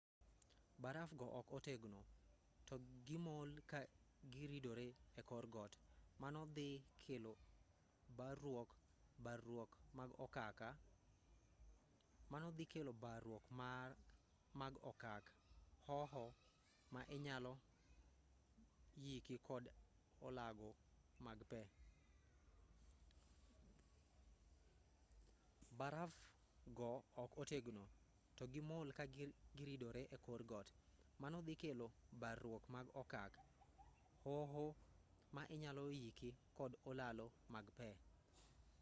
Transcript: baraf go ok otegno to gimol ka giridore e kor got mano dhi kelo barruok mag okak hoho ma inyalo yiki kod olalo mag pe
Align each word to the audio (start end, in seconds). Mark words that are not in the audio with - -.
baraf 0.83 1.09
go 1.19 1.27
ok 1.39 1.47
otegno 1.57 1.99
to 2.67 2.75
gimol 3.07 3.49
ka 3.71 3.79
giridore 4.33 4.87
e 5.19 5.21
kor 5.29 5.45
got 5.55 5.73
mano 6.21 6.41
dhi 6.55 6.67
kelo 7.03 7.33
barruok 9.25 9.71
mag 14.59 14.75
okak 14.91 15.25
hoho 15.87 16.25
ma 16.93 17.01
inyalo 17.15 17.53
yiki 19.05 19.35
kod 19.43 19.63
olalo 20.27 20.69
mag 37.53 37.67
pe 37.77 37.89